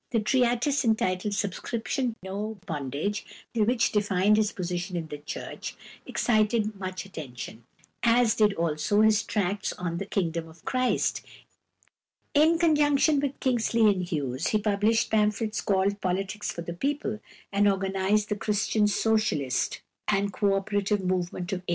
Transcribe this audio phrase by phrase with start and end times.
[0.11, 3.23] A treatise entitled "Subscription no Bondage,"
[3.55, 5.75] which defined his position in the Church,
[6.07, 7.65] excited much attention,
[8.01, 11.21] as did also his tracts on the "Kingdom of Christ."
[12.33, 17.19] In conjunction with Kingsley and Hughes he published pamphlets called "Politics for the People,"
[17.53, 21.63] and organised the Christian socialist and co operative movement of 1850.